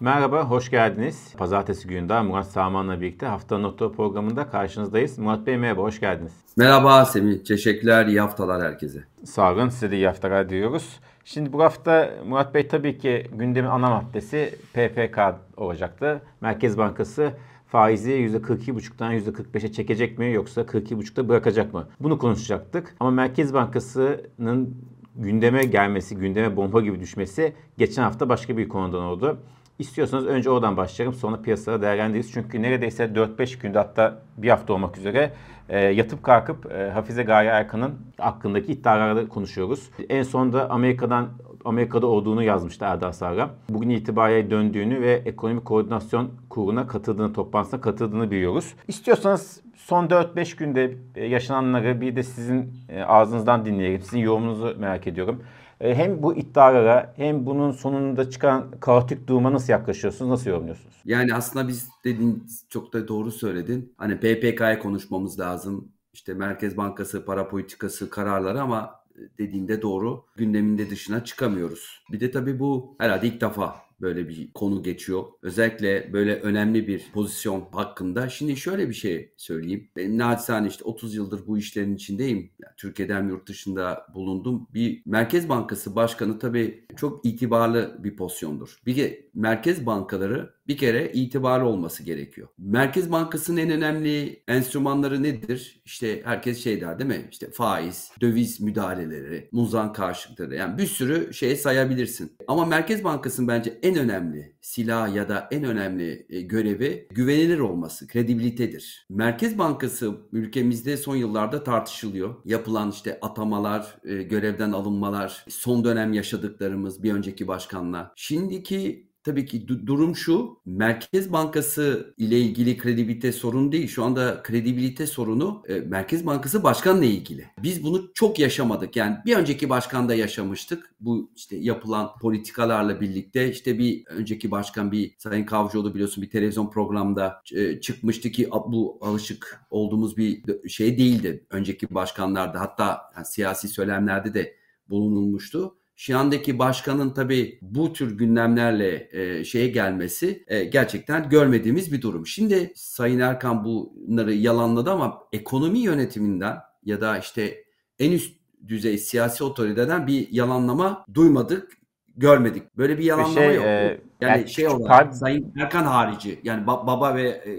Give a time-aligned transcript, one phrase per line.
[0.00, 1.34] Merhaba, hoş geldiniz.
[1.38, 5.18] Pazartesi gününden Murat Sağman'la birlikte Hafta Notu programında karşınızdayız.
[5.18, 6.32] Murat Bey merhaba, hoş geldiniz.
[6.56, 9.04] Merhaba Semih, teşekkürler, iyi haftalar herkese.
[9.24, 11.00] Sağ olun, size de iyi haftalar diliyoruz.
[11.24, 15.18] Şimdi bu hafta Murat Bey tabii ki gündemin ana maddesi PPK
[15.56, 16.22] olacaktı.
[16.40, 17.32] Merkez Bankası
[17.66, 21.88] faizi %42,5'tan %45'e çekecek mi yoksa 42,5'ta bırakacak mı?
[22.00, 22.96] Bunu konuşacaktık.
[23.00, 24.76] Ama Merkez Bankası'nın
[25.16, 29.38] gündeme gelmesi, gündeme bomba gibi düşmesi geçen hafta başka bir konudan oldu.
[29.78, 32.32] İstiyorsanız önce oradan başlayalım sonra piyasaları değerlendiririz.
[32.32, 35.32] Çünkü neredeyse 4-5 günde hatta bir hafta olmak üzere
[35.68, 39.90] e, yatıp kalkıp e, Hafize Gaye Erkan'ın hakkındaki iddiaları konuşuyoruz.
[40.08, 41.28] En sonunda Amerika'dan
[41.64, 43.50] Amerika'da olduğunu yazmıştı Erdal Sarra.
[43.68, 48.74] Bugün itibariyle döndüğünü ve ekonomik koordinasyon kuruluna katıldığını, toplantısına katıldığını biliyoruz.
[48.88, 54.00] İstiyorsanız son 4-5 günde e, yaşananları bir de sizin e, ağzınızdan dinleyelim.
[54.00, 55.42] Sizin yorumunuzu merak ediyorum.
[55.80, 60.94] E, hem bu iddialara hem bunun sonunda çıkan kaotik duruma nasıl yaklaşıyorsunuz, nasıl yorumluyorsunuz?
[61.04, 63.94] Yani aslında biz dediğin çok da doğru söyledin.
[63.98, 65.88] Hani PPK'ya konuşmamız lazım.
[66.12, 69.00] İşte Merkez Bankası para politikası kararları ama
[69.38, 72.04] dediğinde doğru gündeminde dışına çıkamıyoruz.
[72.12, 75.24] Bir de tabii bu herhalde ilk defa böyle bir konu geçiyor.
[75.42, 78.28] Özellikle böyle önemli bir pozisyon hakkında.
[78.28, 79.88] Şimdi şöyle bir şey söyleyeyim.
[79.96, 82.38] Benim naçizane işte 30 yıldır bu işlerin içindeyim.
[82.38, 84.68] Yani Türkiye'den yurt dışında bulundum.
[84.74, 88.80] Bir Merkez Bankası Başkanı tabii çok itibarlı bir pozisyondur.
[88.86, 92.48] Bir de Merkez bankaları bir kere itibarlı olması gerekiyor.
[92.58, 95.82] Merkez Bankası'nın en önemli enstrümanları nedir?
[95.84, 97.28] İşte herkes şey der değil mi?
[97.30, 100.54] İşte faiz, döviz müdahaleleri, muzan karşılıkları.
[100.54, 102.32] Yani bir sürü şey sayabilirsin.
[102.48, 108.08] Ama Merkez Bankası'nın bence en önemli silah ya da en önemli e, görevi güvenilir olması,
[108.08, 109.06] kredibilitedir.
[109.10, 112.34] Merkez Bankası ülkemizde son yıllarda tartışılıyor.
[112.44, 118.12] Yapılan işte atamalar, e, görevden alınmalar, son dönem yaşadıklarımız bir önceki başkanla.
[118.16, 120.58] Şimdiki Tabii ki durum şu.
[120.66, 123.88] Merkez Bankası ile ilgili kredibilite sorunu değil.
[123.88, 127.46] Şu anda kredibilite sorunu e, Merkez Bankası Başkan'la ilgili.
[127.62, 128.96] Biz bunu çok yaşamadık.
[128.96, 130.94] Yani bir önceki başkanda yaşamıştık.
[131.00, 136.70] Bu işte yapılan politikalarla birlikte işte bir önceki başkan bir Sayın Kavcıoğlu biliyorsun bir televizyon
[136.70, 141.46] programda e, çıkmıştı ki bu alışık olduğumuz bir şey değildi.
[141.50, 144.56] Önceki başkanlarda hatta yani siyasi söylemlerde de
[144.88, 145.76] bulunulmuştu.
[145.98, 152.26] Şu andaki başkanın tabii bu tür gündemlerle e, şeye gelmesi e, gerçekten görmediğimiz bir durum.
[152.26, 157.64] Şimdi Sayın Erkan bunları yalanladı ama ekonomi yönetiminden ya da işte
[157.98, 158.36] en üst
[158.68, 161.72] düzey siyasi otoriteden bir yalanlama duymadık,
[162.16, 162.76] görmedik.
[162.76, 163.64] Böyle bir yalanlama şey, yok.
[163.64, 167.52] E, yani, yani şey olarak Sayın Erkan harici yani ba- baba ve e,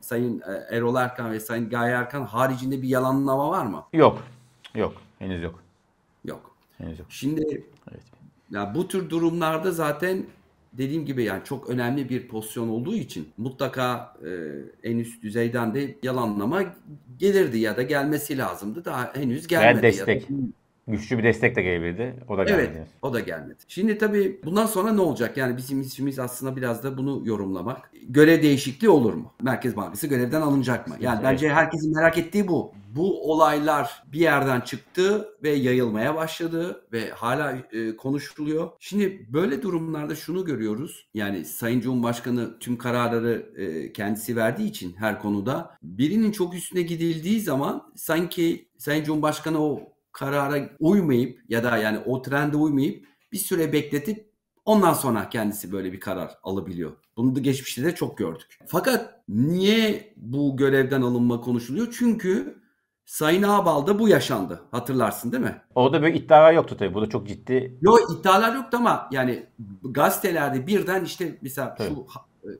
[0.00, 3.84] Sayın e, Erol Erkan ve Sayın Gaye Erkan haricinde bir yalanlama var mı?
[3.92, 4.22] Yok.
[4.74, 4.92] Yok.
[5.18, 5.69] Henüz yok.
[6.80, 6.88] Yok.
[6.88, 7.06] Evet.
[7.08, 8.02] Şimdi evet.
[8.50, 10.26] ya bu tür durumlarda zaten
[10.72, 14.30] dediğim gibi yani çok önemli bir pozisyon olduğu için mutlaka e,
[14.90, 16.62] en üst düzeyden de yalanlama
[17.18, 18.84] gelirdi ya da gelmesi lazımdı.
[18.84, 19.82] Daha henüz gelmedi.
[19.82, 20.30] Veya destek.
[20.30, 20.42] Ya da,
[20.90, 22.14] güçlü bir destek de gelebilirdi.
[22.28, 22.72] O da gelmedi.
[22.76, 23.58] Evet, o da gelmedi.
[23.68, 25.36] Şimdi tabii bundan sonra ne olacak?
[25.36, 27.90] Yani bizim işimiz aslında biraz da bunu yorumlamak.
[28.08, 29.32] Görev değişikliği olur mu?
[29.42, 30.96] Merkez Bankası görevden alınacak mı?
[31.00, 32.72] Yani bence herkesin merak ettiği bu.
[32.96, 38.70] Bu olaylar bir yerden çıktı ve yayılmaya başladı ve hala e, konuşuluyor.
[38.80, 41.06] Şimdi böyle durumlarda şunu görüyoruz.
[41.14, 47.40] Yani Sayın Cumhurbaşkanı tüm kararları e, kendisi verdiği için her konuda birinin çok üstüne gidildiği
[47.40, 53.72] zaman sanki Sayın Cumhurbaşkanı o karara uymayıp ya da yani o trende uymayıp bir süre
[53.72, 54.30] bekletip
[54.64, 56.92] ondan sonra kendisi böyle bir karar alabiliyor.
[57.16, 58.58] Bunu da geçmişte de çok gördük.
[58.66, 61.94] Fakat niye bu görevden alınma konuşuluyor?
[61.98, 62.60] Çünkü
[63.10, 64.62] Sayın Ağbal'da bu yaşandı.
[64.70, 65.62] Hatırlarsın değil mi?
[65.74, 66.94] Orada böyle iddialar yoktu tabii.
[66.94, 67.78] Bu da çok ciddi.
[67.80, 69.46] Yok iddialar yoktu ama yani
[69.82, 71.88] gazetelerde birden işte mesela tabii.
[71.88, 72.06] şu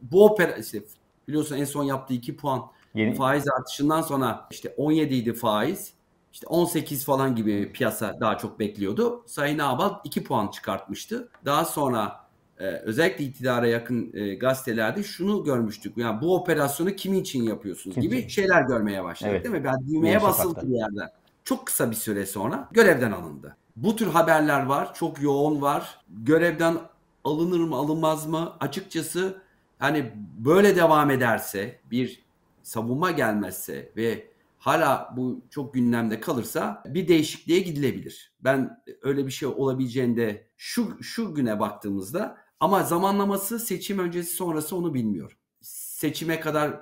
[0.03, 0.83] bu opera işte
[1.29, 2.63] biliyorsun en son yaptığı 2 puan
[2.95, 3.15] Yeni...
[3.15, 5.93] faiz artışından sonra işte 17 idi faiz.
[6.33, 9.23] İşte 18 falan gibi piyasa daha çok bekliyordu.
[9.27, 11.29] Sayın Ağbal 2 puan çıkartmıştı.
[11.45, 12.21] Daha sonra
[12.59, 15.97] e, özellikle iktidara yakın e, gazetelerde şunu görmüştük.
[15.97, 18.29] Yani bu operasyonu kimin için yapıyorsunuz Kim gibi için?
[18.29, 19.45] şeyler görmeye başladık evet.
[19.45, 19.65] değil mi?
[19.65, 21.09] Ben düğmeye basıldı bir yerden.
[21.45, 23.57] Çok kısa bir süre sonra görevden alındı.
[23.77, 24.95] Bu tür haberler var.
[24.95, 26.01] Çok yoğun var.
[26.09, 26.77] Görevden
[27.25, 28.53] alınır mı alınmaz mı?
[28.61, 29.43] Açıkçası
[29.79, 32.23] hani böyle devam ederse bir
[32.63, 34.30] savunma gelmezse ve
[34.61, 38.35] hala bu çok gündemde kalırsa bir değişikliğe gidilebilir.
[38.41, 44.95] Ben öyle bir şey olabileceğinde şu şu güne baktığımızda ama zamanlaması seçim öncesi sonrası onu
[44.95, 45.37] bilmiyorum.
[45.63, 46.81] Seçime kadar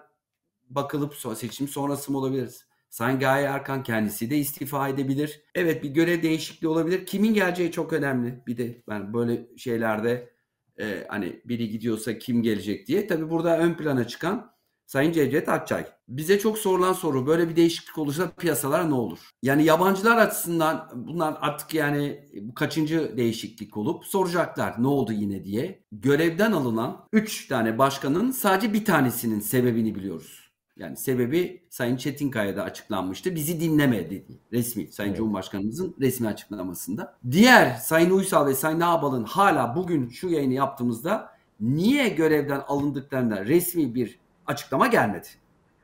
[0.71, 2.69] bakılıp seçim sonrası mı olabilir?
[2.91, 5.43] Sayın Gaye Erkan kendisi de istifa edebilir.
[5.55, 7.07] Evet bir görev değişikliği olabilir.
[7.07, 8.43] Kimin geleceği çok önemli.
[8.47, 10.33] Bir de ben böyle şeylerde
[10.81, 13.07] e, hani biri gidiyorsa kim gelecek diye.
[13.07, 14.53] Tabi burada ön plana çıkan
[14.88, 15.87] Sayın Cevdet Akçay.
[16.08, 19.19] Bize çok sorulan soru böyle bir değişiklik olursa piyasalara ne olur?
[19.43, 25.82] Yani yabancılar açısından bunlar artık yani bu kaçıncı değişiklik olup soracaklar ne oldu yine diye.
[25.93, 30.50] Görevden alınan 3 tane başkanın sadece bir tanesinin sebebini biliyoruz.
[30.76, 33.35] Yani sebebi Sayın Çetinkaya'da açıklanmıştı.
[33.35, 35.19] Bizi dinlemedi resmi Sayın evet.
[35.19, 37.17] Cumhurbaşkanımızın resmi açıklamasında.
[37.31, 43.94] Diğer Sayın Uysal ve Sayın Ağbal'ın hala bugün şu yayını yaptığımızda niye görevden alındıklarına resmi
[43.94, 44.19] bir
[44.49, 45.29] açıklama gelmedi.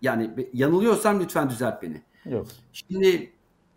[0.03, 2.03] Yani yanılıyorsam lütfen düzelt beni.
[2.25, 2.47] Yok.
[2.73, 3.33] Şimdi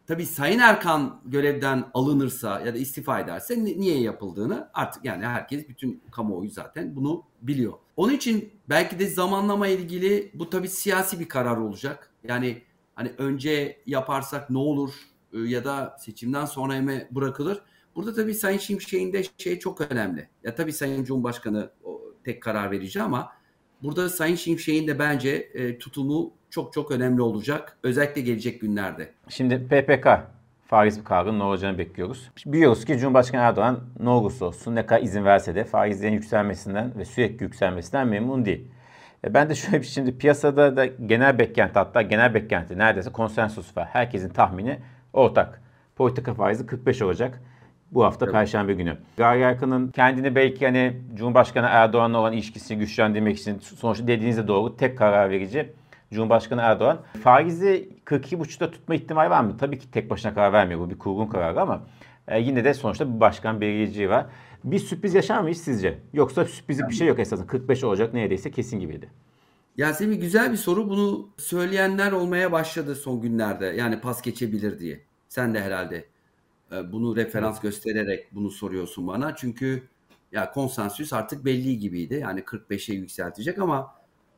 [0.07, 6.01] tabii Sayın Erkan görevden alınırsa ya da istifa ederse niye yapıldığını artık yani herkes bütün
[6.12, 7.74] kamuoyu zaten bunu biliyor.
[7.98, 12.12] Onun için belki de zamanlama ilgili bu tabii siyasi bir karar olacak.
[12.24, 12.62] Yani
[12.95, 14.94] hani önce yaparsak ne olur
[15.34, 17.62] e, ya da seçimden sonra mı bırakılır?
[17.95, 20.30] Burada tabii Sayın Şimşek'in de şey çok önemli.
[20.44, 21.72] Ya tabii Sayın Cumhurbaşkanı
[22.24, 23.37] tek karar verici ama
[23.83, 27.77] burada Sayın Şimşek'in de bence e, tutumu çok çok önemli olacak.
[27.83, 29.12] Özellikle gelecek günlerde.
[29.29, 30.07] Şimdi PPK
[30.65, 32.31] faiz kararının ne olacağını bekliyoruz.
[32.45, 37.06] Biliyoruz ki Cumhurbaşkanı Erdoğan ne olursa olsun ne kadar izin verse de faizlerin yükselmesinden ve
[37.06, 38.68] sürekli yükselmesinden memnun değil.
[39.24, 43.77] E ben de şöyle bir şimdi piyasada da genel beklenti hatta genel beklenti neredeyse konsensus
[43.77, 43.88] var.
[43.91, 44.79] Herkesin tahmini
[45.13, 45.62] ortak.
[45.95, 47.41] Politika faizi 45 olacak.
[47.92, 48.34] Bu hafta evet.
[48.34, 48.98] Perşembe günü.
[49.18, 54.98] Gari Erkan'ın kendini belki hani Cumhurbaşkanı Erdoğan'la olan ilişkisini güçlendirmek için sonuçta dediğinizde doğru tek
[54.98, 55.74] karar verici
[56.13, 57.00] Cumhurbaşkanı Erdoğan.
[57.24, 59.57] Faizi 42,5'ta tutma ihtimali var mı?
[59.57, 60.80] Tabii ki tek başına karar vermiyor.
[60.80, 61.81] Bu bir kurgun kararı ama
[62.28, 64.25] e, yine de sonuçta bir başkan belirleyiciliği var.
[64.63, 66.00] Bir sürpriz yaşar mıyız sizce?
[66.13, 67.48] Yoksa sürprizlik bir şey yok esasında.
[67.48, 69.10] 45 olacak neredeyse kesin gibiydi.
[69.78, 70.89] Yasemin güzel bir soru.
[70.89, 73.66] Bunu söyleyenler olmaya başladı son günlerde.
[73.66, 75.00] Yani pas geçebilir diye.
[75.30, 76.06] Sen de herhalde
[76.72, 79.36] bunu referans göstererek bunu soruyorsun bana.
[79.36, 79.88] Çünkü
[80.31, 82.19] ya konsensüs artık belli gibiydi.
[82.22, 83.96] Yani 45'e yükseltecek ama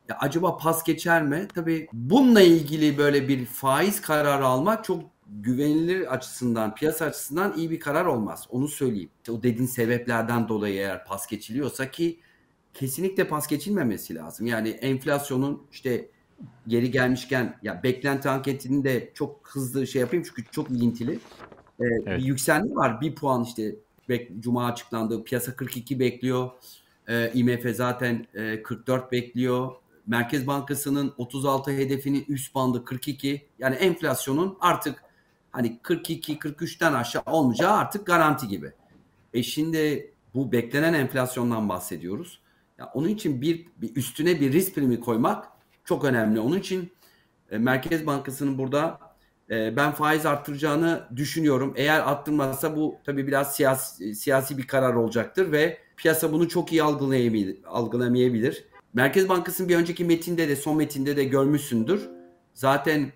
[0.08, 1.48] ya acaba pas geçer mi?
[1.54, 7.80] Tabii bununla ilgili böyle bir faiz kararı almak çok güvenilir açısından, piyasa açısından iyi bir
[7.80, 8.46] karar olmaz.
[8.50, 9.10] Onu söyleyeyim.
[9.18, 12.20] İşte o dediğin sebeplerden dolayı eğer pas geçiliyorsa ki
[12.74, 14.46] kesinlikle pas geçilmemesi lazım.
[14.46, 16.10] Yani enflasyonun işte
[16.66, 21.18] geri gelmişken ya beklenti anketini de çok hızlı şey yapayım çünkü çok ilintili.
[21.80, 22.06] Ee, evet.
[22.06, 23.00] Bir yükselme var.
[23.00, 23.74] Bir puan işte
[24.40, 25.24] Cuma açıklandı.
[25.24, 26.50] Piyasa 42 bekliyor.
[27.08, 29.72] Ee, IMF zaten e, 44 bekliyor.
[30.06, 33.46] Merkez Bankası'nın 36 hedefinin üst bandı 42.
[33.58, 35.04] Yani enflasyonun artık
[35.50, 38.72] hani 42-43'ten aşağı olmayacağı artık garanti gibi.
[39.34, 42.40] E şimdi bu beklenen enflasyondan bahsediyoruz.
[42.78, 45.48] Ya onun için bir, bir üstüne bir risk primi koymak
[45.84, 46.40] çok önemli.
[46.40, 46.92] Onun için
[47.50, 49.09] e, Merkez Bankası'nın burada
[49.50, 51.74] e, ben faiz arttıracağını düşünüyorum.
[51.76, 56.82] Eğer arttırmazsa bu tabii biraz siyasi, siyasi bir karar olacaktır ve piyasa bunu çok iyi
[56.82, 57.56] algılayabilir.
[57.66, 58.64] algılamayabilir.
[58.94, 62.08] Merkez Bankası'nın bir önceki metinde de son metinde de görmüşsündür.
[62.54, 63.12] Zaten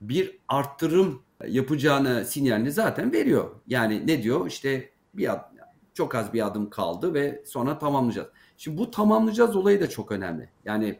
[0.00, 3.50] bir arttırım yapacağını sinyalini zaten veriyor.
[3.66, 4.46] Yani ne diyor?
[4.46, 5.48] İşte bir adım,
[5.94, 8.28] çok az bir adım kaldı ve sonra tamamlayacağız.
[8.56, 10.48] Şimdi bu tamamlayacağız olayı da çok önemli.
[10.64, 10.98] Yani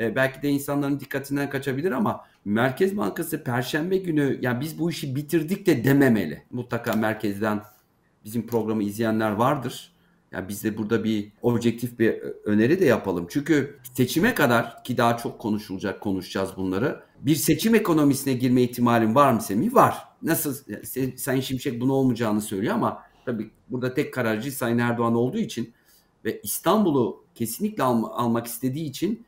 [0.00, 5.16] e, belki de insanların dikkatinden kaçabilir ama Merkez Bankası Perşembe günü ya biz bu işi
[5.16, 6.42] bitirdik de dememeli.
[6.50, 7.62] Mutlaka merkezden
[8.24, 9.92] bizim programı izleyenler vardır.
[10.32, 12.10] Yani biz de burada bir objektif bir
[12.44, 13.26] öneri de yapalım.
[13.30, 17.00] Çünkü seçime kadar ki daha çok konuşulacak, konuşacağız bunları.
[17.20, 19.74] Bir seçim ekonomisine girme ihtimalin var mı Semih?
[19.74, 19.98] Var.
[20.22, 20.54] Nasıl
[21.16, 25.72] Sayın Şimşek bunu olmayacağını söylüyor ama tabii burada tek kararcı Sayın Erdoğan olduğu için
[26.24, 29.26] ve İstanbul'u kesinlikle alma, almak istediği için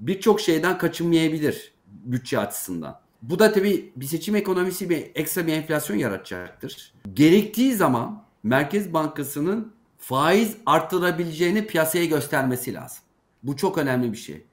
[0.00, 1.73] birçok şeyden kaçınmayabilir
[2.04, 3.00] bütçe açısından.
[3.22, 6.92] Bu da tabii bir seçim ekonomisi bir ekstra bir enflasyon yaratacaktır.
[7.14, 12.98] Gerektiği zaman Merkez Bankası'nın faiz arttırabileceğini piyasaya göstermesi lazım.
[13.42, 14.44] Bu çok önemli bir şey.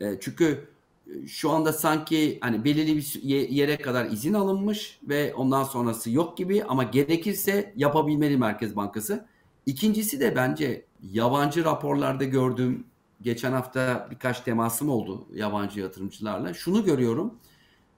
[0.00, 0.68] E, çünkü
[1.06, 6.38] e, şu anda sanki hani belirli bir yere kadar izin alınmış ve ondan sonrası yok
[6.38, 9.26] gibi ama gerekirse yapabilmeli Merkez Bankası.
[9.66, 12.84] İkincisi de bence yabancı raporlarda gördüğüm
[13.22, 16.54] geçen hafta birkaç temasım oldu yabancı yatırımcılarla.
[16.54, 17.34] Şunu görüyorum.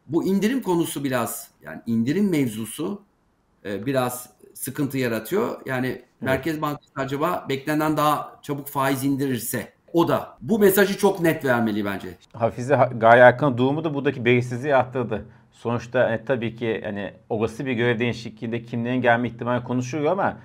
[0.06, 3.02] Bu indirim konusu biraz yani indirim mevzusu
[3.64, 5.60] e, biraz sıkıntı yaratıyor.
[5.66, 6.04] Yani evet.
[6.20, 11.84] Merkez Bankası acaba beklenen daha çabuk faiz indirirse o da bu mesajı çok net vermeli
[11.84, 12.08] bence.
[12.32, 15.26] Hafize Gaye Erkan doğumu da buradaki belirsizliği arttırdı.
[15.52, 20.38] Sonuçta e, tabii ki hani olası bir görev değişikliğinde kimlerin gelme ihtimali konuşuluyor ama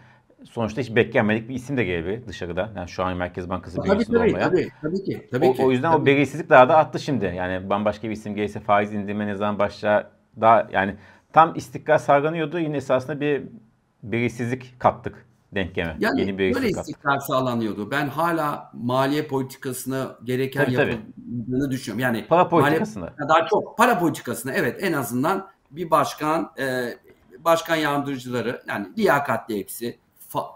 [0.44, 2.72] sonuçta hiç beklenmedik bir isim de gelebilir dışarıda.
[2.76, 4.50] Yani şu an Merkez Bankası bünyesinde tabii, olmayan.
[4.50, 5.28] Tabii, tabii ki.
[5.32, 5.64] Tabii o, ki.
[5.64, 6.02] o yüzden tabii.
[6.02, 7.26] o belirsizlik daha da arttı şimdi.
[7.26, 10.08] Yani bambaşka bir isim gelirse faiz indirme ne zaman başlar
[10.42, 10.96] daha yani
[11.34, 12.60] tam istikrar sağlanıyordu.
[12.60, 13.44] Yine esasında bir
[14.04, 15.96] belirsizlik kattık denkleme.
[16.00, 17.92] Yani Yeni bir böyle istikrar sağlanıyordu.
[17.92, 20.92] Ben hala maliye politikasına gereken Tabii, tabii.
[20.92, 22.00] yapıldığını düşünüyorum.
[22.00, 26.98] Yani Para politikasına daha çok para politikasına evet en azından bir başkan e,
[27.40, 29.98] başkan yardımcıları yani liyakatli hepsi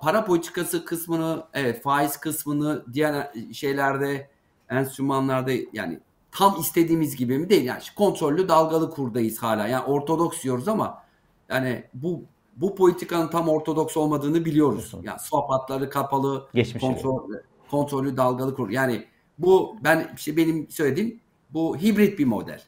[0.02, 4.30] para politikası kısmını evet faiz kısmını diğer şeylerde
[4.70, 6.00] enstrümanlarda yani
[6.32, 11.04] tam istediğimiz gibi mi değil yani kontrollü dalgalı kurdayız hala yani ortodoks diyoruz ama
[11.50, 12.24] yani bu
[12.56, 14.92] bu politikanın tam ortodoks olmadığını biliyoruz.
[15.04, 17.30] Yani swap hatları kapalı, Geçmiş kontrol,
[17.72, 18.70] kontrollü dalgalı kur.
[18.70, 19.06] Yani
[19.38, 22.62] bu ben işte benim söylediğim bu hibrit bir model.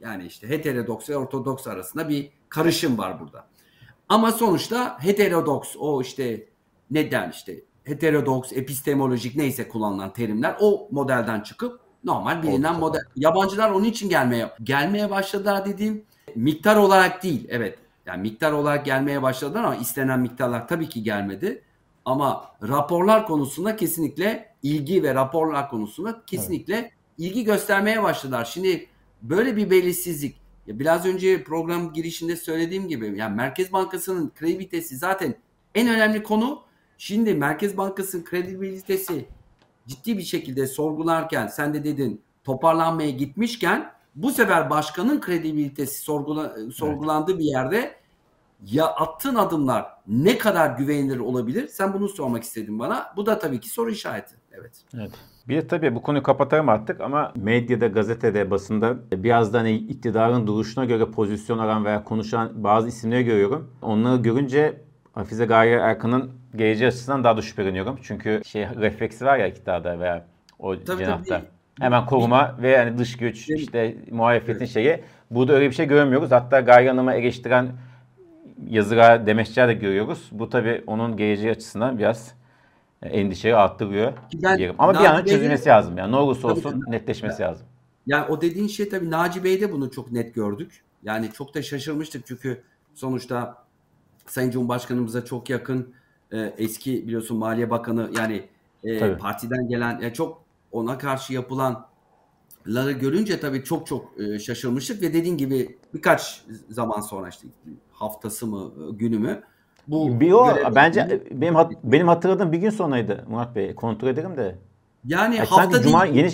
[0.00, 3.46] Yani işte heterodoks ve ortodoks arasında bir karışım var burada.
[4.08, 6.46] Ama sonuçta heterodoks o işte
[6.90, 13.00] neden işte heterodoks, epistemolojik neyse kullanılan terimler o modelden çıkıp normal bilinen model.
[13.16, 17.46] Yabancılar onun için gelmeye gelmeye başladılar dediğim miktar olarak değil.
[17.50, 17.78] Evet.
[18.06, 21.62] Yani miktar olarak gelmeye başladılar ama istenen miktarlar tabii ki gelmedi.
[22.04, 28.44] Ama raporlar konusunda kesinlikle ilgi ve raporlar konusunda kesinlikle ilgi göstermeye başladılar.
[28.44, 28.86] Şimdi
[29.22, 30.36] böyle bir belirsizlik
[30.66, 35.34] ya biraz önce program girişinde söylediğim gibi yani Merkez Bankası'nın kredibilitesi zaten
[35.74, 36.62] en önemli konu.
[37.04, 39.26] Şimdi Merkez Bankası'nın kredibilitesi
[39.86, 47.38] ciddi bir şekilde sorgularken sen de dedin toparlanmaya gitmişken bu sefer başkanın kredibilitesi sorgula, sorgulandığı
[47.38, 47.94] bir yerde
[48.66, 51.68] ya attığın adımlar ne kadar güvenilir olabilir?
[51.68, 53.12] Sen bunu sormak istedin bana.
[53.16, 54.34] Bu da tabii ki soru işareti.
[54.52, 54.72] Evet.
[54.94, 55.12] Evet.
[55.48, 60.46] Bir de tabii bu konuyu kapatalım artık ama medyada, gazetede, basında biraz da hani iktidarın
[60.46, 63.70] duruşuna göre pozisyon alan veya konuşan bazı isimleri görüyorum.
[63.82, 64.84] Onları görünce
[65.14, 67.98] Hafize Gaye Erkan'ın geleceği açısından daha da şüpheleniyorum.
[68.02, 70.24] Çünkü şey refleksi var ya iktidarda veya
[70.58, 71.24] o Tabii, cenahta.
[71.24, 71.46] tabii.
[71.80, 73.60] Hemen koruma ve yani dış güç, Evet.
[73.60, 75.00] işte muhalefetin şeyi.
[75.30, 76.30] Burada öyle bir şey görmüyoruz.
[76.30, 77.68] Hatta Gaye Hanım'ı eleştiren
[78.68, 80.28] yazılar, demeçler de görüyoruz.
[80.32, 82.34] Bu tabii onun geleceği açısından biraz
[83.02, 84.12] endişeyi arttırıyor.
[84.34, 84.74] Ben diyelim.
[84.78, 85.98] Ama bir an çözülmesi lazım.
[85.98, 87.66] Yani ne olursa Tabii, olsun netleşmesi lazım.
[88.06, 90.82] Yani o dediğin şey tabii Naci Bey'de bunu çok net gördük.
[91.02, 92.62] Yani çok da şaşırmıştık çünkü
[92.94, 93.63] sonuçta
[94.26, 95.94] Sayın Cumhurbaşkanımıza çok yakın
[96.32, 98.42] e, eski biliyorsun Maliye Bakanı yani
[98.84, 99.18] e, Tabii.
[99.18, 105.36] partiden gelen ya çok ona karşı yapılanları görünce tabii çok çok e, şaşırmıştık ve dediğin
[105.36, 107.48] gibi birkaç zaman sonra işte
[107.92, 109.42] haftası mı e, günü mü
[109.88, 113.74] bu Bir o bence benim hat- benim hatırladığım bir gün sonraydı Murat Bey.
[113.74, 114.58] Kontrol ederim de.
[115.04, 116.30] yani Ay, hafta sanki cuma değil, yeni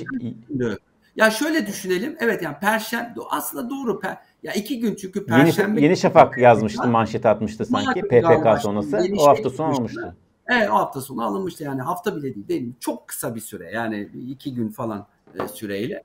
[0.49, 0.79] gündü.
[1.17, 2.17] Ya şöyle düşünelim.
[2.21, 4.01] Evet yani perşembe aslında doğru.
[4.01, 5.81] Per, ya iki gün çünkü Yeni, perşembe.
[5.81, 8.97] Yeni Şafak yazmıştı, manşet atmıştı sanki PPK sonrası.
[8.97, 10.17] yeni O hafta şey sonu olmuştu.
[10.49, 12.73] Evet o hafta sonu alınmıştı yani hafta bile değil değil mi?
[12.81, 15.07] Çok kısa bir süre yani iki gün falan
[15.41, 16.03] e, süreyle.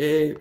[0.00, 0.34] E,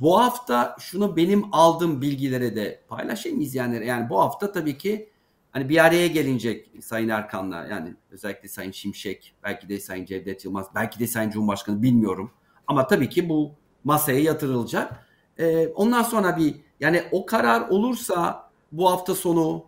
[0.00, 3.86] bu hafta şunu benim aldığım bilgilere de paylaşayım izleyenlere.
[3.86, 5.08] Yani bu hafta tabii ki
[5.50, 10.66] hani bir araya gelinecek Sayın Erkan'la yani özellikle Sayın Şimşek, belki de Sayın Cevdet Yılmaz,
[10.74, 12.30] belki de Sayın Cumhurbaşkanı bilmiyorum.
[12.66, 13.52] Ama tabii ki bu
[13.84, 15.07] masaya yatırılacak.
[15.38, 19.64] E, ondan sonra bir yani o karar olursa bu hafta sonu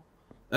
[0.53, 0.57] ee,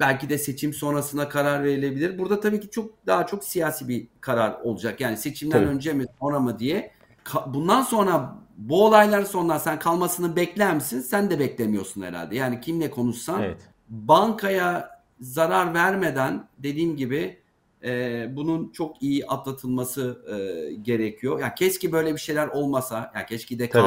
[0.00, 2.18] belki de seçim sonrasına karar verilebilir.
[2.18, 5.00] Burada tabii ki çok daha çok siyasi bir karar olacak.
[5.00, 5.68] Yani seçimden Tabii.
[5.70, 6.90] önce mi sonra mı diye.
[7.24, 11.00] Ka- Bundan sonra bu olaylar sonra sen kalmasını bekler misin?
[11.00, 12.36] Sen de beklemiyorsun herhalde.
[12.36, 13.60] Yani kimle konuşsan Evet.
[13.88, 17.38] bankaya zarar vermeden dediğim gibi
[17.84, 21.40] e, bunun çok iyi atlatılması e, gerekiyor.
[21.40, 23.82] Ya keşke böyle bir şeyler olmasa, ya keşke de Tabii.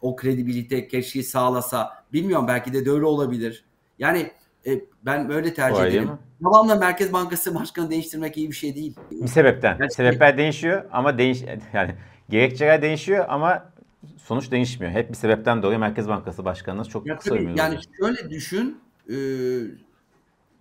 [0.00, 2.04] O kredibilite keşke sağlasa.
[2.12, 3.64] Bilmiyorum belki de de öyle olabilir.
[3.98, 4.30] Yani
[4.66, 6.10] e, ben böyle tercih değil ederim.
[6.42, 8.96] Tamamla Merkez Bankası Başkanı değiştirmek iyi bir şey değil.
[9.10, 9.76] Bir sebepten.
[9.80, 11.94] Yani- Sebepler değişiyor ama değiş yani
[12.28, 13.72] gerekçeler değişiyor ama
[14.16, 14.92] sonuç değişmiyor.
[14.92, 18.80] Hep bir sebepten dolayı Merkez Bankası Başkanı'nız çok Ya kısa ömürlü yani şöyle düşün,
[19.10, 19.16] e,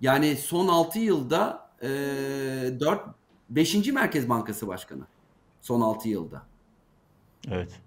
[0.02, 1.88] yani son 6 yılda e,
[2.80, 3.02] 4
[3.50, 3.92] 5.
[3.92, 5.04] Merkez Bankası Başkanı.
[5.62, 6.42] Son 6 yılda.
[7.52, 7.80] Evet.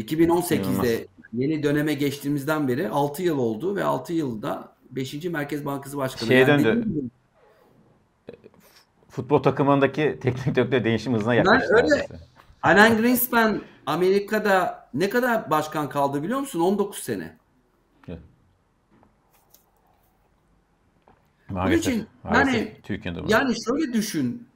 [0.00, 0.86] 2018'de İnanılmaz.
[1.32, 5.24] yeni döneme geçtiğimizden beri 6 yıl oldu ve 6 yılda 5.
[5.24, 6.28] Merkez Bankası Başkanı.
[6.28, 7.04] Şeye Yani döndü.
[9.08, 11.74] Futbol takımındaki teknik direktör değişim hızına yaklaştı.
[11.74, 12.18] öyle- neredeyse.
[12.62, 16.60] Alan Greenspan Amerika'da ne kadar başkan kaldı biliyor musun?
[16.60, 17.36] 19 sene.
[21.48, 21.80] Maalesef.
[21.94, 23.18] için maalesef yani- Türkiye'de.
[23.28, 24.48] Yani şöyle düşün.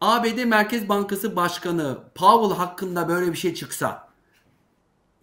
[0.00, 4.08] ABD Merkez Bankası Başkanı Powell hakkında böyle bir şey çıksa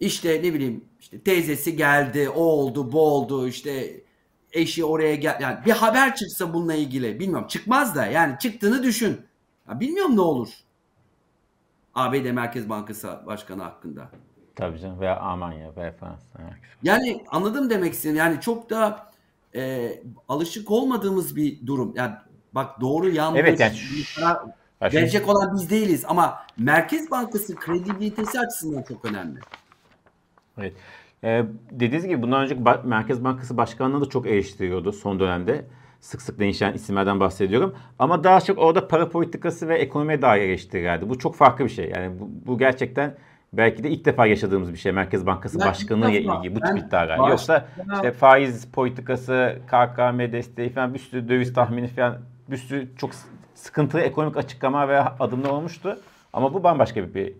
[0.00, 4.00] işte ne bileyim işte teyzesi geldi, o oldu, bu oldu, işte
[4.52, 9.20] eşi oraya gel yani bir haber çıksa bununla ilgili bilmiyorum çıkmaz da yani çıktığını düşün.
[9.68, 10.48] Ya bilmiyorum ne olur.
[11.94, 14.10] ABD Merkez Bankası Başkanı hakkında.
[14.54, 15.00] Tabii canım.
[15.00, 16.38] Veya Almanya veya Fransa.
[16.82, 18.16] Yani anladım demek istedim.
[18.16, 19.10] Yani çok da
[19.54, 19.92] e,
[20.28, 21.92] alışık olmadığımız bir durum.
[21.96, 22.14] Yani
[22.52, 23.76] bak doğru yanlış Evet yani
[24.82, 29.40] verecek olan biz değiliz ama Merkez Bankası kredibilitesi açısından çok önemli.
[30.60, 30.72] Evet.
[31.24, 35.64] Ee, dediğiniz gibi bundan önce Merkez Bankası Başkanlığı da çok eleştiriyordu son dönemde.
[36.00, 37.74] Sık sık değişen isimlerden bahsediyorum.
[37.98, 41.08] Ama daha çok orada para politikası ve ekonomiye dair eleştirilerdi.
[41.08, 41.92] Bu çok farklı bir şey.
[41.94, 43.14] Yani bu, bu gerçekten
[43.52, 46.78] belki de ilk defa yaşadığımız bir şey Merkez Bankası ben Başkanlığı ile ilgili bu tip
[46.78, 47.28] iddialar.
[47.28, 52.18] Yoksa işte faiz politikası, KKM desteği falan bir sürü döviz tahmini falan
[52.50, 53.10] bir sürü çok
[53.54, 55.98] sıkıntılı ekonomik açıklama ve adımlar olmuştu.
[56.32, 57.32] Ama bu bambaşka bir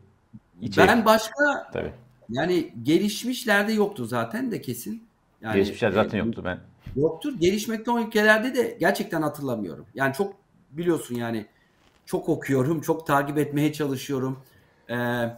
[0.61, 0.89] içerik.
[0.89, 1.93] Ben başka Tabii.
[2.31, 5.03] Yani gelişmişlerde yoktu zaten de kesin.
[5.41, 6.61] Yani, Gelişmişler zaten e, yoktu ben.
[6.97, 7.33] Yoktur.
[7.41, 9.87] Gelişmekte olan ülkelerde de gerçekten hatırlamıyorum.
[9.95, 10.33] Yani çok
[10.71, 11.47] biliyorsun yani
[12.07, 14.39] çok okuyorum, çok takip etmeye çalışıyorum.
[14.89, 15.31] Ee, e,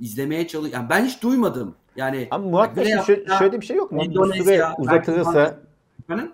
[0.00, 0.80] izlemeye çalışıyorum.
[0.80, 1.74] Yani ben hiç duymadım.
[1.96, 4.02] Yani Ama Murat Bey şöyle, şöyle bir şey yok mu?
[4.14, 5.58] Bu süre uzatılırsa
[6.02, 6.32] efendim?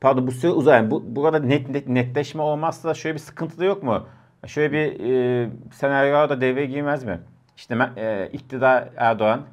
[0.00, 0.76] Pardon bu süre uzar.
[0.76, 4.06] Yani bu, burada net, net, netleşme olmazsa şöyle bir sıkıntı da yok mu?
[4.46, 7.20] Şöyle bir e, senaryo da devreye girmez mi?
[7.58, 9.46] İşte e, iktidar Erdoğan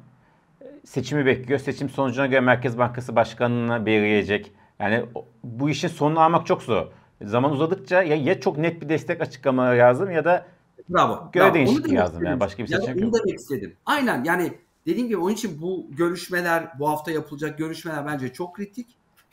[0.84, 1.60] seçimi bekliyor.
[1.60, 4.52] Seçim sonucuna göre Merkez Bankası Başkanı'na belirleyecek.
[4.80, 5.04] Yani
[5.44, 6.86] bu işin sonunu almak çok zor.
[7.22, 10.46] Zaman uzadıkça ya, ya çok net bir destek açıklama lazım ya da
[10.88, 11.30] Bravo.
[11.32, 13.14] Göre değişiklik lazım yani başka bir seçenek yani yok.
[13.14, 13.76] Onu demek istedim.
[13.86, 14.52] Aynen yani
[14.86, 18.86] dediğim gibi onun için bu görüşmeler bu hafta yapılacak görüşmeler bence çok kritik.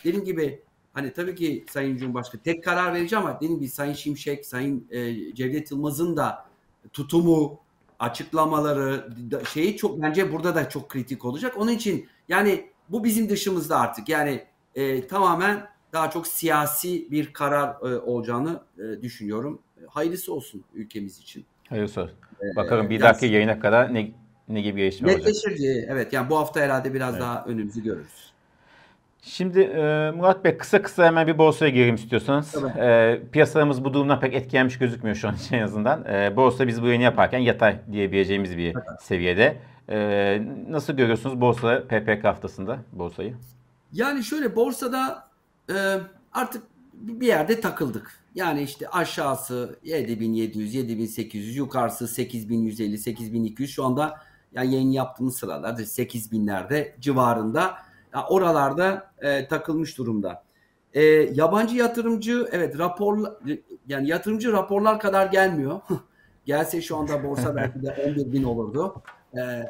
[0.04, 0.62] Dediğim gibi
[0.94, 5.14] hani tabii ki Sayın Cumhurbaşkanı tek karar vereceğim ama dediğim gibi Sayın Şimşek, Sayın e,
[5.34, 6.46] Cevdet Yılmaz'ın da
[6.94, 7.63] tutumu,
[8.04, 9.10] açıklamaları
[9.54, 11.54] şeyi çok bence burada da çok kritik olacak.
[11.58, 14.10] Onun için yani bu bizim dışımızda artık.
[14.10, 14.44] Yani
[14.76, 19.62] e, tamamen daha çok siyasi bir karar e, olacağını e, düşünüyorum.
[19.88, 21.46] Hayırlısı olsun ülkemiz için.
[21.70, 22.16] Hayırlısı olsun.
[22.42, 24.12] E, Bakalım bir dahaki yayına kadar ne
[24.48, 25.26] ne gibi gelişme olacak.
[25.26, 26.14] Netleşir evet.
[26.14, 27.22] Yani bu hafta herhalde biraz evet.
[27.22, 28.33] daha önümüzü görürüz.
[29.26, 32.56] Şimdi e, Murat Bey kısa kısa hemen bir borsaya girelim istiyorsanız.
[32.56, 36.06] E, piyasalarımız bu durumdan pek etkilenmiş gözükmüyor şu an için en azından.
[36.06, 39.02] E, borsa biz bu yayını yaparken yatay diyebileceğimiz bir evet.
[39.02, 39.58] seviyede.
[39.90, 43.34] E, nasıl görüyorsunuz borsa PPK haftasında borsayı?
[43.94, 45.28] Yani şöyle borsada
[45.70, 45.76] e,
[46.34, 48.20] artık bir yerde takıldık.
[48.36, 54.20] Yani işte aşağısı 7700, 7800, yukarısı 8150, 8200 şu anda
[54.54, 57.76] yani yayın yaptığımız sıralarda 8000'lerde civarında
[58.30, 60.44] oralarda e, takılmış durumda.
[60.94, 63.28] E, yabancı yatırımcı evet rapor
[63.88, 65.82] yani yatırımcı raporlar kadar gelmiyor.
[66.46, 69.02] Gelse şu anda borsa belki de 11 bin olurdu.
[69.34, 69.66] E, e,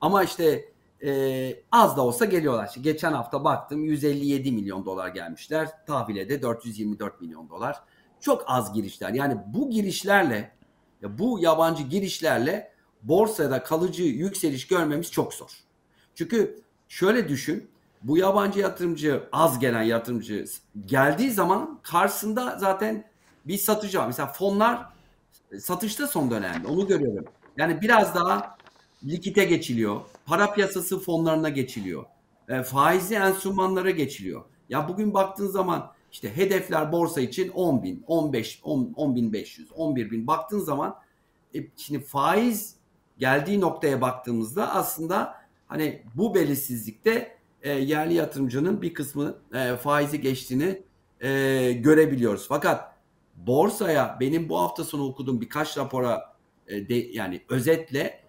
[0.00, 0.64] ama işte
[1.04, 2.66] e, az da olsa geliyorlar.
[2.68, 5.68] İşte geçen hafta baktım 157 milyon dolar gelmişler.
[5.86, 7.80] Tahvile de 424 milyon dolar.
[8.20, 9.10] Çok az girişler.
[9.10, 10.50] Yani bu girişlerle
[11.02, 15.50] bu yabancı girişlerle borsada kalıcı yükseliş görmemiz çok zor.
[16.14, 16.63] Çünkü
[16.94, 17.68] şöyle düşün.
[18.02, 20.44] Bu yabancı yatırımcı az gelen yatırımcı
[20.86, 23.04] geldiği zaman karşısında zaten
[23.44, 24.06] bir satıcı var.
[24.06, 24.86] Mesela fonlar
[25.60, 27.24] satışta son dönemde onu görüyorum.
[27.56, 28.56] Yani biraz daha
[29.04, 30.00] likite geçiliyor.
[30.26, 32.04] Para piyasası fonlarına geçiliyor.
[32.48, 34.44] E, faizli enstrümanlara geçiliyor.
[34.68, 39.72] Ya bugün baktığın zaman işte hedefler borsa için 10 bin, 15, 10, 10 bin 500,
[39.72, 40.96] 11 bin baktığın zaman
[41.54, 42.76] e, şimdi faiz
[43.18, 45.43] geldiği noktaya baktığımızda aslında
[45.74, 50.82] hani bu belirsizlikte e, yerli yatırımcının bir kısmı e, faizi geçtiğini
[51.20, 52.46] e, görebiliyoruz.
[52.48, 52.94] Fakat
[53.36, 56.34] borsaya benim bu hafta sonu okuduğum birkaç rapora
[56.68, 58.20] e, de, yani özetle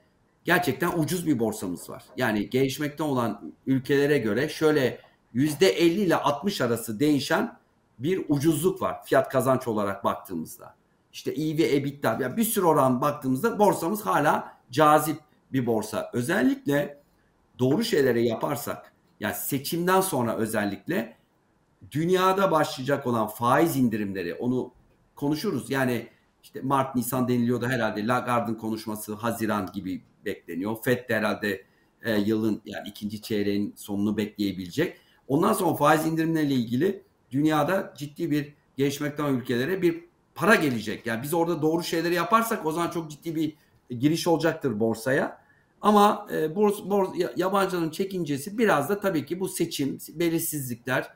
[0.43, 2.03] gerçekten ucuz bir borsamız var.
[2.17, 4.99] Yani gelişmekte olan ülkelere göre şöyle
[5.33, 7.57] yüzde 50 ile 60 arası değişen
[7.99, 10.75] bir ucuzluk var fiyat kazanç olarak baktığımızda.
[11.13, 15.17] İşte ve EBITDA yani bir sürü oran baktığımızda borsamız hala cazip
[15.53, 16.09] bir borsa.
[16.13, 17.04] Özellikle
[17.59, 21.17] doğru şeyleri yaparsak yani seçimden sonra özellikle
[21.91, 24.71] dünyada başlayacak olan faiz indirimleri onu
[25.15, 25.71] konuşuruz.
[25.71, 26.07] Yani
[26.43, 30.75] işte Mart Nisan deniliyordu herhalde Lagarde'ın konuşması Haziran gibi bekleniyor.
[30.83, 31.65] FED de herhalde
[32.03, 34.97] e, yılın yani ikinci çeyreğin sonunu bekleyebilecek.
[35.27, 41.05] Ondan sonra faiz indirimleriyle ilgili dünyada ciddi bir gelişmekten ülkelere bir para gelecek.
[41.05, 43.53] Yani biz orada doğru şeyleri yaparsak o zaman çok ciddi bir
[43.99, 45.44] giriş olacaktır borsaya.
[45.85, 51.11] Ama e, bors, bors, yabancıların çekincesi biraz da tabii ki bu seçim, belirsizlikler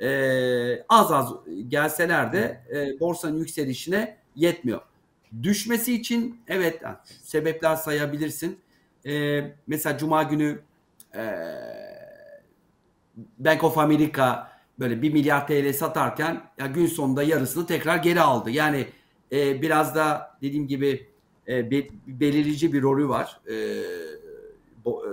[0.00, 1.32] e, az az
[1.68, 4.80] gelseler de e, borsanın yükselişine yetmiyor.
[5.42, 6.82] Düşmesi için evet
[7.22, 8.58] sebepler sayabilirsin.
[9.06, 10.60] E, mesela Cuma günü
[11.14, 11.22] e,
[13.38, 18.50] Bank of America böyle 1 milyar TL satarken ya gün sonunda yarısını tekrar geri aldı.
[18.50, 18.86] Yani
[19.32, 21.09] e, biraz da dediğim gibi
[21.48, 23.82] e, be, belirleyici bir rolü var e,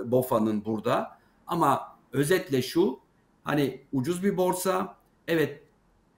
[0.04, 1.18] BOFA'nın burada.
[1.46, 3.00] Ama özetle şu
[3.48, 4.96] Hani ucuz bir borsa.
[5.28, 5.62] Evet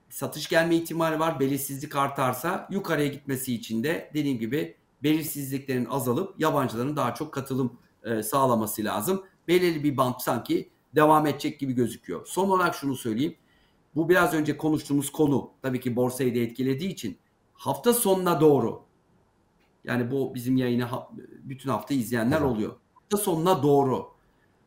[0.09, 1.41] satış gelme ihtimali var.
[1.41, 8.23] Belirsizlik artarsa yukarıya gitmesi için de dediğim gibi belirsizliklerin azalıp yabancıların daha çok katılım e,
[8.23, 9.25] sağlaması lazım.
[9.49, 12.27] Belirli bir bant sanki devam edecek gibi gözüküyor.
[12.27, 13.37] Son olarak şunu söyleyeyim.
[13.95, 17.19] Bu biraz önce konuştuğumuz konu tabii ki borsayı da etkilediği için
[17.55, 18.83] hafta sonuna doğru
[19.85, 20.89] yani bu bizim yayını
[21.43, 22.73] bütün hafta izleyenler oluyor.
[22.95, 24.11] Hafta sonuna doğru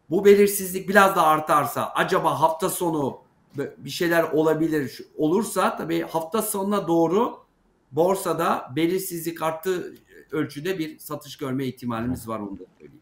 [0.09, 3.19] bu belirsizlik biraz da artarsa acaba hafta sonu
[3.77, 7.39] bir şeyler olabilir olursa tabii hafta sonuna doğru
[7.91, 9.95] borsada belirsizlik arttığı
[10.31, 13.01] ölçüde bir satış görme ihtimalimiz var onu da söyleyeyim.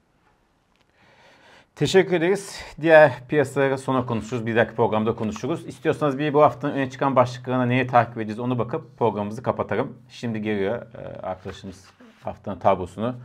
[1.76, 2.60] Teşekkür ederiz.
[2.82, 4.46] Diğer piyasalara sonra konuşuruz.
[4.46, 5.68] Bir dahaki programda konuşuruz.
[5.68, 9.98] İstiyorsanız bir bu haftanın öne çıkan başlıklarına neye takip edeceğiz onu bakıp programımızı kapatalım.
[10.10, 11.86] Şimdi geliyor e, arkadaşımız
[12.24, 13.16] haftanın tablosunu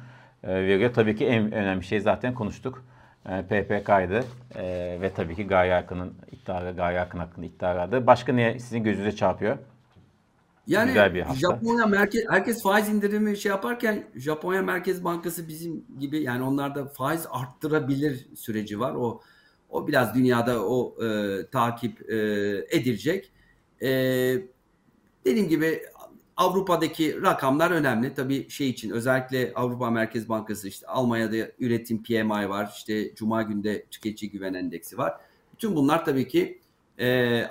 [0.42, 0.94] e, veriyor.
[0.94, 2.84] Tabii ki en önemli şey zaten konuştuk.
[3.28, 4.24] E, PPK'ydı
[5.00, 8.06] ve tabii ki Gaye Akın'ın iddiaları, Gaye Akın hakkında iddialardı.
[8.06, 9.58] Başka ne sizin gözünüze çarpıyor?
[10.66, 11.40] Yani Güzel bir hafta.
[11.40, 17.26] Japonya merkez herkes faiz indirimi şey yaparken Japonya Merkez Bankası bizim gibi yani onlarda faiz
[17.30, 18.94] arttırabilir süreci var.
[18.94, 19.20] O
[19.70, 22.16] o biraz dünyada o e, takip e,
[22.70, 23.32] edilecek.
[23.82, 23.88] E,
[25.24, 25.82] dediğim gibi
[26.36, 28.14] Avrupa'daki rakamlar önemli.
[28.14, 32.72] Tabii şey için özellikle Avrupa Merkez Bankası işte Almanya'da üretim PMI var.
[32.76, 35.20] İşte Cuma günde tüketici güven endeksi var.
[35.52, 36.60] Bütün bunlar tabii ki
[36.98, 37.42] e,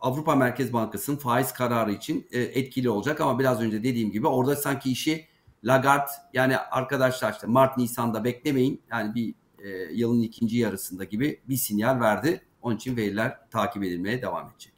[0.00, 4.56] Avrupa Merkez Bankası'nın faiz kararı için e, etkili olacak ama biraz önce dediğim gibi orada
[4.56, 5.26] sanki işi
[5.64, 11.56] Lagarde yani arkadaşlar işte Mart Nisan'da beklemeyin yani bir e, yılın ikinci yarısında gibi bir
[11.56, 12.40] sinyal verdi.
[12.62, 14.71] Onun için veriler takip edilmeye devam edecek.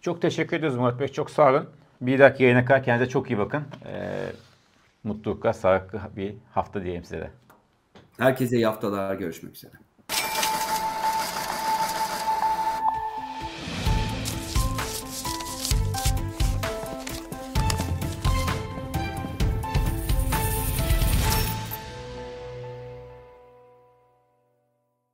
[0.00, 1.08] Çok teşekkür ediyoruz Murat Bey.
[1.08, 1.68] Çok sağ olun.
[2.00, 3.62] Bir dahaki yayına kadar kendinize çok iyi bakın.
[3.86, 4.32] Ee,
[5.04, 7.30] mutlulukla, sağlıklı bir hafta diyeyim size de.
[8.18, 9.14] Herkese iyi haftalar.
[9.14, 9.72] Görüşmek üzere.